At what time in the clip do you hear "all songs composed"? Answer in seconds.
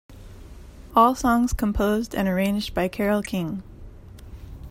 0.95-2.15